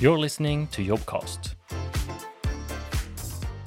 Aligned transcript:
You're 0.00 0.18
listening 0.18 0.66
to 0.68 0.82
Jobcast. 0.84 1.54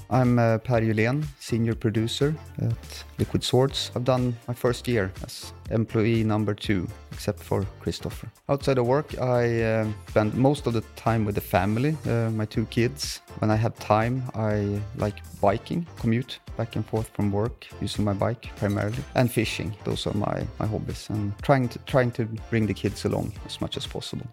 I'm 0.09 0.37
uh, 0.37 0.57
Per 0.57 0.81
Julén, 0.81 1.23
senior 1.39 1.73
producer 1.73 2.35
at 2.61 3.03
Liquid 3.17 3.43
Swords. 3.43 3.91
I've 3.95 4.03
done 4.03 4.35
my 4.45 4.53
first 4.53 4.89
year 4.89 5.11
as 5.23 5.53
employee 5.71 6.25
number 6.25 6.53
two, 6.53 6.85
except 7.13 7.39
for 7.39 7.65
Christofer. 7.81 8.27
Outside 8.49 8.77
of 8.77 8.85
work, 8.85 9.17
I 9.21 9.63
uh, 9.63 9.87
spend 10.09 10.33
most 10.33 10.67
of 10.67 10.73
the 10.73 10.81
time 10.97 11.23
with 11.23 11.35
the 11.35 11.41
family, 11.41 11.95
uh, 12.05 12.29
my 12.31 12.45
two 12.45 12.65
kids. 12.65 13.21
When 13.39 13.49
I 13.49 13.55
have 13.55 13.75
time, 13.79 14.23
I 14.35 14.81
like 14.97 15.15
biking, 15.39 15.87
commute 15.97 16.39
back 16.57 16.75
and 16.75 16.85
forth 16.85 17.09
from 17.13 17.31
work 17.31 17.65
using 17.79 18.03
my 18.03 18.13
bike 18.13 18.49
primarily, 18.57 19.03
and 19.15 19.31
fishing. 19.31 19.73
Those 19.85 20.05
are 20.05 20.13
my, 20.13 20.45
my 20.59 20.67
hobbies, 20.67 21.09
and 21.09 21.31
trying 21.41 21.69
to 21.69 21.79
trying 21.85 22.11
to 22.11 22.25
bring 22.49 22.67
the 22.67 22.73
kids 22.73 23.05
along 23.05 23.31
as 23.45 23.61
much 23.61 23.77
as 23.77 23.87
possible. 23.87 24.27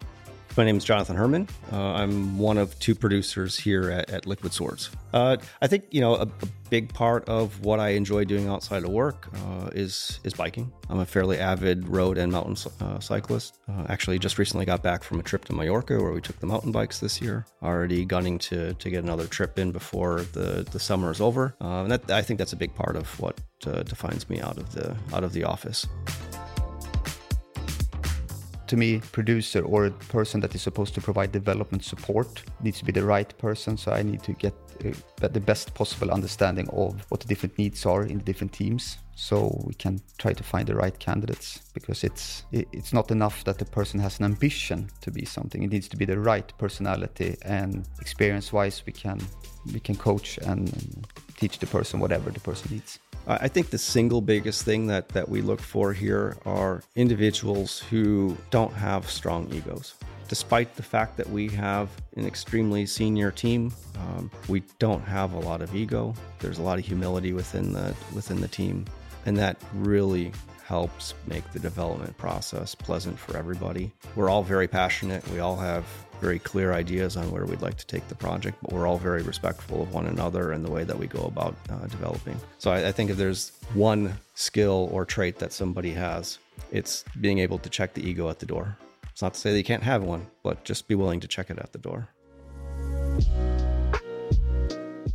My 0.56 0.62
name 0.62 0.76
is 0.76 0.84
Jonathan 0.84 1.16
Herman. 1.16 1.48
Uh, 1.72 1.94
I'm 1.94 2.38
one 2.38 2.58
of 2.58 2.78
two 2.78 2.94
producers 2.94 3.58
here 3.58 3.90
at, 3.90 4.08
at 4.10 4.24
Liquid 4.24 4.52
Swords. 4.52 4.88
Uh, 5.12 5.36
I 5.60 5.66
think 5.66 5.86
you 5.90 6.00
know 6.00 6.14
a, 6.14 6.22
a, 6.22 6.48
big 6.70 6.92
part 6.92 7.28
of 7.28 7.64
what 7.64 7.78
I 7.78 7.90
enjoy 7.90 8.24
doing 8.24 8.48
outside 8.48 8.84
of 8.84 8.90
work 8.90 9.28
uh, 9.34 9.70
is 9.74 10.20
is 10.22 10.32
biking. 10.32 10.72
I'm 10.88 11.00
a 11.00 11.06
fairly 11.06 11.40
avid 11.40 11.88
road 11.88 12.18
and 12.18 12.30
mountain 12.30 12.56
uh, 12.80 13.00
cyclist. 13.00 13.58
Uh, 13.68 13.86
actually, 13.88 14.20
just 14.20 14.38
recently 14.38 14.64
got 14.64 14.80
back 14.80 15.02
from 15.02 15.18
a 15.18 15.24
trip 15.24 15.44
to 15.46 15.52
Mallorca 15.52 16.00
where 16.00 16.12
we 16.12 16.20
took 16.20 16.38
the 16.38 16.46
mountain 16.46 16.70
bikes 16.70 17.00
this 17.00 17.20
year. 17.20 17.46
Already 17.60 18.04
gunning 18.04 18.38
to 18.38 18.74
to 18.74 18.90
get 18.90 19.02
another 19.02 19.26
trip 19.26 19.58
in 19.58 19.72
before 19.72 20.20
the 20.32 20.64
the 20.70 20.78
summer 20.78 21.10
is 21.10 21.20
over. 21.20 21.56
Uh, 21.60 21.82
and 21.82 21.90
that, 21.90 22.10
I 22.12 22.22
think 22.22 22.38
that's 22.38 22.52
a 22.52 22.56
big 22.56 22.74
part 22.76 22.94
of 22.94 23.18
what 23.18 23.40
defines 23.86 24.28
me 24.28 24.40
out 24.40 24.58
of 24.58 24.72
the 24.72 24.96
out 25.12 25.24
of 25.24 25.32
the 25.32 25.42
office 25.42 25.86
to 28.74 28.78
me, 28.78 29.00
producer 29.12 29.62
or 29.62 29.86
a 29.86 29.90
person 29.90 30.40
that 30.40 30.54
is 30.54 30.62
supposed 30.62 30.94
to 30.94 31.00
provide 31.00 31.30
development 31.30 31.84
support 31.84 32.42
needs 32.60 32.78
to 32.80 32.84
be 32.84 32.92
the 32.92 33.04
right 33.04 33.32
person. 33.38 33.76
So 33.76 33.92
I 33.92 34.02
need 34.02 34.22
to 34.24 34.32
get 34.32 34.52
uh, 34.84 35.28
the 35.28 35.40
best 35.40 35.74
possible 35.74 36.10
understanding 36.10 36.68
of 36.70 36.90
what 37.08 37.20
the 37.20 37.28
different 37.28 37.56
needs 37.56 37.86
are 37.86 38.02
in 38.02 38.18
the 38.18 38.24
different 38.24 38.52
teams, 38.52 38.98
so 39.14 39.36
we 39.64 39.74
can 39.74 40.00
try 40.18 40.32
to 40.32 40.42
find 40.42 40.66
the 40.66 40.74
right 40.74 40.98
candidates. 40.98 41.60
Because 41.72 42.02
it's 42.02 42.44
it's 42.50 42.92
not 42.92 43.10
enough 43.10 43.44
that 43.44 43.58
the 43.58 43.64
person 43.64 44.00
has 44.00 44.18
an 44.18 44.24
ambition 44.24 44.88
to 45.02 45.10
be 45.12 45.24
something. 45.24 45.62
It 45.62 45.70
needs 45.70 45.88
to 45.88 45.96
be 45.96 46.06
the 46.06 46.18
right 46.18 46.52
personality 46.58 47.36
and 47.42 47.86
experience-wise, 48.00 48.82
we 48.86 48.92
can 48.92 49.20
we 49.72 49.80
can 49.80 49.94
coach 49.94 50.38
and 50.38 51.06
teach 51.36 51.58
the 51.58 51.66
person 51.66 52.00
whatever 52.00 52.30
the 52.30 52.40
person 52.40 52.72
needs. 52.72 52.98
I 53.26 53.48
think 53.48 53.70
the 53.70 53.78
single 53.78 54.20
biggest 54.20 54.64
thing 54.64 54.86
that, 54.88 55.08
that 55.10 55.28
we 55.28 55.40
look 55.40 55.60
for 55.60 55.92
here 55.92 56.36
are 56.44 56.82
individuals 56.94 57.80
who 57.80 58.36
don't 58.50 58.72
have 58.72 59.10
strong 59.10 59.50
egos. 59.52 59.94
Despite 60.28 60.76
the 60.76 60.82
fact 60.82 61.16
that 61.16 61.28
we 61.30 61.48
have 61.48 61.88
an 62.16 62.26
extremely 62.26 62.86
senior 62.86 63.30
team, 63.30 63.72
um, 63.98 64.30
we 64.48 64.62
don't 64.78 65.02
have 65.02 65.32
a 65.32 65.38
lot 65.38 65.62
of 65.62 65.74
ego. 65.74 66.14
There's 66.38 66.58
a 66.58 66.62
lot 66.62 66.78
of 66.78 66.84
humility 66.84 67.32
within 67.32 67.72
the 67.72 67.94
within 68.14 68.40
the 68.40 68.48
team, 68.48 68.86
and 69.26 69.36
that 69.36 69.58
really 69.74 70.32
helps 70.64 71.14
make 71.26 71.50
the 71.52 71.58
development 71.58 72.16
process 72.16 72.74
pleasant 72.74 73.18
for 73.18 73.36
everybody. 73.36 73.92
We're 74.16 74.30
all 74.30 74.42
very 74.42 74.66
passionate. 74.66 75.26
We 75.28 75.40
all 75.40 75.56
have 75.56 75.84
very 76.20 76.38
clear 76.38 76.72
ideas 76.72 77.16
on 77.16 77.30
where 77.30 77.44
we'd 77.44 77.60
like 77.60 77.76
to 77.76 77.86
take 77.86 78.08
the 78.08 78.14
project, 78.14 78.56
but 78.62 78.72
we're 78.72 78.86
all 78.86 78.96
very 78.96 79.22
respectful 79.22 79.82
of 79.82 79.92
one 79.92 80.06
another 80.06 80.52
and 80.52 80.64
the 80.64 80.70
way 80.70 80.84
that 80.84 80.98
we 80.98 81.06
go 81.06 81.24
about 81.24 81.54
uh, 81.70 81.86
developing. 81.88 82.36
So 82.58 82.70
I, 82.70 82.88
I 82.88 82.92
think 82.92 83.10
if 83.10 83.16
there's 83.18 83.52
one 83.74 84.14
skill 84.34 84.88
or 84.90 85.04
trait 85.04 85.38
that 85.40 85.52
somebody 85.52 85.92
has, 85.92 86.38
it's 86.72 87.04
being 87.20 87.40
able 87.40 87.58
to 87.58 87.68
check 87.68 87.92
the 87.92 88.08
ego 88.08 88.30
at 88.30 88.38
the 88.38 88.46
door. 88.46 88.76
It's 89.10 89.22
not 89.22 89.34
to 89.34 89.40
say 89.40 89.50
that 89.52 89.58
you 89.58 89.64
can't 89.64 89.82
have 89.82 90.02
one, 90.02 90.26
but 90.42 90.64
just 90.64 90.88
be 90.88 90.94
willing 90.94 91.20
to 91.20 91.28
check 91.28 91.50
it 91.50 91.58
at 91.58 91.72
the 91.72 91.78
door. 91.78 92.08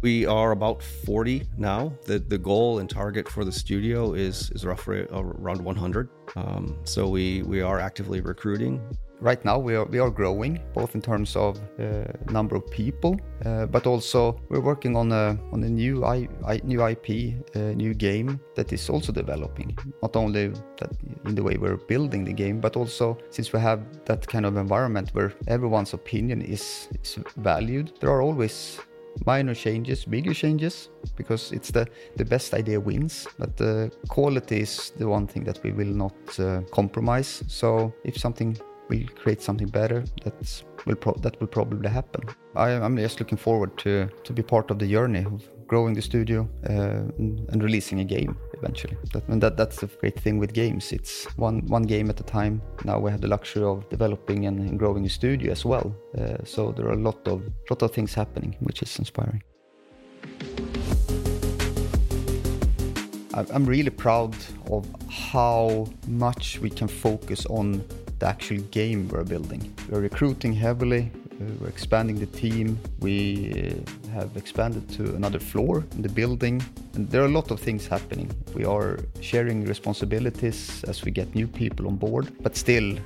We 0.01 0.25
are 0.25 0.51
about 0.51 0.81
40 0.81 1.43
now. 1.57 1.93
The 2.05 2.19
the 2.19 2.37
goal 2.37 2.79
and 2.79 2.89
target 2.89 3.27
for 3.27 3.43
the 3.43 3.51
studio 3.51 4.13
is 4.13 4.51
is 4.51 4.65
roughly 4.65 5.05
around 5.11 5.61
100. 5.61 6.09
Um, 6.35 6.77
so 6.83 7.09
we 7.09 7.43
we 7.43 7.61
are 7.61 7.79
actively 7.79 8.21
recruiting 8.21 8.81
right 9.21 9.43
now 9.43 9.57
we 9.57 9.75
are 9.75 9.85
we 9.85 9.99
are 9.99 10.09
growing 10.09 10.59
both 10.73 10.95
in 10.95 11.01
terms 11.01 11.35
of 11.35 11.59
uh, 11.79 12.05
number 12.31 12.55
of 12.55 12.65
people 12.71 13.19
uh, 13.45 13.65
but 13.65 13.85
also 13.85 14.39
we're 14.49 14.61
working 14.61 14.95
on 14.95 15.11
a 15.11 15.37
on 15.51 15.63
a 15.63 15.69
new 15.69 16.05
I, 16.05 16.27
I, 16.45 16.61
new 16.63 16.85
IP 16.85 17.35
a 17.55 17.75
new 17.75 17.93
game 17.93 18.39
that 18.55 18.71
is 18.71 18.89
also 18.89 19.11
developing 19.11 19.77
not 20.01 20.15
only 20.15 20.47
that 20.77 20.91
in 21.25 21.35
the 21.35 21.43
way 21.43 21.57
we're 21.57 21.77
building 21.77 22.23
the 22.23 22.33
game 22.33 22.59
but 22.59 22.75
also 22.75 23.17
since 23.29 23.51
we 23.51 23.59
have 23.59 23.81
that 24.05 24.25
kind 24.27 24.45
of 24.45 24.57
environment 24.57 25.09
where 25.13 25.33
everyone's 25.47 25.93
opinion 25.93 26.41
is, 26.41 26.87
is 27.03 27.19
valued 27.37 27.91
there 27.99 28.09
are 28.09 28.21
always 28.21 28.79
minor 29.25 29.53
changes, 29.53 30.05
bigger 30.05 30.33
changes, 30.33 30.89
because 31.15 31.51
it's 31.51 31.71
the, 31.71 31.87
the 32.15 32.25
best 32.25 32.53
idea 32.53 32.79
wins. 32.79 33.27
But 33.37 33.57
the 33.57 33.91
quality 34.07 34.61
is 34.61 34.91
the 34.97 35.07
one 35.07 35.27
thing 35.27 35.43
that 35.45 35.61
we 35.63 35.71
will 35.71 35.93
not 35.93 36.39
uh, 36.39 36.61
compromise. 36.71 37.43
So 37.47 37.93
if 38.03 38.17
something 38.17 38.57
will 38.89 39.05
create 39.15 39.41
something 39.41 39.67
better, 39.67 40.03
that's 40.23 40.63
will 40.85 40.95
that 41.21 41.39
will 41.39 41.47
probably 41.47 41.89
happen. 41.89 42.23
I, 42.55 42.71
am 42.71 42.97
just 42.97 43.19
looking 43.19 43.37
forward 43.37 43.77
to 43.79 44.09
to 44.23 44.33
be 44.33 44.41
part 44.41 44.71
of 44.71 44.79
the 44.79 44.87
journey 44.87 45.25
of 45.25 45.43
growing 45.69 45.93
the 45.93 46.01
studio 46.01 46.49
uh, 46.67 47.03
and 47.51 47.63
releasing 47.63 47.99
a 47.99 48.03
game 48.03 48.35
eventually. 48.53 48.97
That, 49.13 49.23
and 49.29 49.41
that 49.43 49.55
that's 49.55 49.77
the 49.77 49.87
great 49.87 50.19
thing 50.19 50.39
with 50.39 50.51
games. 50.53 50.91
It's 50.91 51.25
one 51.37 51.61
one 51.67 51.83
game 51.83 52.09
at 52.09 52.19
a 52.19 52.23
time. 52.23 52.61
Now 52.83 52.99
we 52.99 53.11
have 53.11 53.21
the 53.21 53.27
luxury 53.27 53.63
of 53.63 53.87
developing 53.89 54.47
and, 54.47 54.77
growing 54.79 55.05
a 55.05 55.09
studio 55.09 55.51
as 55.51 55.63
well. 55.65 55.95
Uh, 56.17 56.43
so 56.43 56.71
there 56.71 56.87
are 56.87 56.93
a 56.93 57.03
lot 57.09 57.27
of 57.27 57.41
lot 57.69 57.81
of 57.83 57.91
things 57.91 58.13
happening, 58.13 58.55
which 58.59 58.81
is 58.81 58.99
inspiring. 58.99 59.43
I'm 63.55 63.65
really 63.65 63.91
proud 63.91 64.35
of 64.69 64.85
how 65.09 65.87
much 66.07 66.59
we 66.59 66.69
can 66.69 66.87
focus 66.87 67.45
on 67.45 67.83
the 68.17 68.27
actual 68.27 68.57
game 68.71 69.07
we're 69.07 69.23
building. 69.23 69.73
We're 69.89 70.01
recruiting 70.01 70.51
heavily, 70.51 71.11
we're 71.59 71.69
expanding 71.69 72.19
the 72.19 72.25
team, 72.25 72.79
we 72.99 73.51
uh, 73.53 74.11
have 74.11 74.35
expanded 74.35 74.89
to 74.89 75.15
another 75.15 75.39
floor 75.39 75.85
in 75.95 76.01
the 76.01 76.09
building, 76.09 76.61
and 76.95 77.09
there 77.09 77.21
are 77.21 77.27
a 77.27 77.31
lot 77.31 77.51
of 77.51 77.59
things 77.59 77.87
happening. 77.87 78.29
We 78.53 78.65
are 78.65 78.99
sharing 79.21 79.65
responsibilities 79.65 80.83
as 80.85 81.03
we 81.05 81.11
get 81.11 81.33
new 81.35 81.47
people 81.47 81.87
on 81.87 81.95
board, 81.95 82.31
but 82.41 82.55
still, 82.55 82.97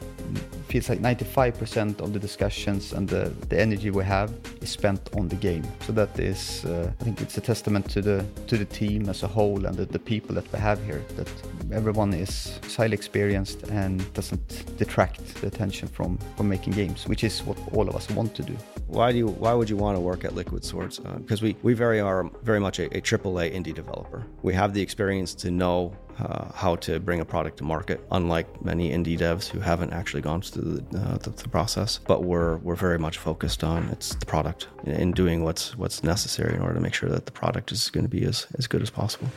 feels 0.68 0.90
like 0.90 1.00
95% 1.00 2.02
of 2.02 2.14
the 2.14 2.20
discussions 2.20 2.94
and 2.94 3.08
the, 3.08 3.32
the 3.50 3.60
energy 3.60 3.92
we 3.92 4.04
have 4.04 4.34
is 4.62 4.70
spent 4.72 5.10
on 5.16 5.28
the 5.28 5.36
game. 5.36 5.64
So 5.86 5.94
that 5.94 6.20
is, 6.20 6.66
uh, 6.66 6.92
I 7.00 7.04
think 7.04 7.22
it's 7.22 7.38
a 7.38 7.42
testament 7.42 7.90
to 7.92 8.02
the 8.02 8.26
to 8.48 8.58
the 8.58 8.66
team 8.66 9.10
as 9.10 9.22
a 9.24 9.28
whole 9.28 9.66
and 9.68 9.76
the, 9.78 9.86
the 9.86 10.00
people 10.00 10.34
that 10.36 10.52
we 10.52 10.58
have 10.58 10.84
here. 10.84 11.04
That 11.18 11.30
everyone 11.74 12.14
is 12.14 12.60
highly 12.78 12.94
experienced 12.94 13.64
and 13.64 14.14
doesn't 14.14 14.78
detract 14.78 15.20
the 15.42 15.48
attention 15.48 15.88
from 15.88 16.18
from 16.38 16.48
making 16.50 16.74
games, 16.74 17.08
which 17.08 17.24
is 17.24 17.44
what 17.44 17.58
all 17.74 17.88
of 17.90 17.96
us 17.96 18.10
want 18.10 18.36
to 18.36 18.44
do. 18.44 18.56
Why 18.88 19.12
do 19.12 19.18
you? 19.18 19.28
Why 19.28 19.54
would 19.54 19.70
you 19.70 19.78
want 19.78 19.98
to 19.98 20.02
work 20.02 20.24
at 20.26 20.36
Liquid 20.36 20.64
Swords? 20.64 21.00
Because 21.00 21.42
uh, 21.42 21.46
we 21.46 21.56
we 21.64 21.74
very 21.74 22.00
are 22.00 22.30
very 22.44 22.60
much 22.60 22.80
a, 22.80 22.86
a 22.98 23.02
AAA 23.02 23.54
indie 23.54 23.74
developer. 23.74 24.24
We 24.42 24.54
have 24.54 24.74
the 24.74 24.82
experience 24.82 25.34
to 25.36 25.52
know 25.52 25.96
uh, 26.20 26.52
how 26.54 26.76
to 26.76 27.00
bring 27.00 27.20
a 27.20 27.26
product 27.26 27.58
to 27.58 27.64
market, 27.64 28.06
unlike 28.12 28.64
many 28.64 28.92
indie 28.92 29.18
devs 29.18 29.48
who 29.48 29.60
haven't 29.60 29.94
actually 29.94 30.22
gone 30.22 30.42
through 30.42 30.86
the, 30.92 31.00
uh, 31.00 31.18
the, 31.18 31.32
the, 31.32 31.50
process. 31.50 32.00
But 32.08 32.24
we're 32.24 32.58
we're 32.58 32.76
very 32.76 33.00
much 33.00 33.18
focused 33.18 33.64
on 33.64 33.90
it's 33.90 34.16
the 34.16 34.26
product 34.26 34.68
and 34.86 35.14
doing 35.16 35.44
what's 35.44 35.76
what's 35.78 36.04
necessary 36.04 36.56
in 36.56 36.62
order 36.62 36.76
to 36.76 36.82
make 36.82 36.94
sure 36.94 37.10
that 37.10 37.26
the 37.26 37.32
product 37.32 37.72
is 37.72 37.90
going 37.90 38.06
to 38.06 38.10
be 38.10 38.26
as, 38.26 38.48
as 38.58 38.68
good 38.68 38.82
as 38.82 38.90
possible. 38.90 39.30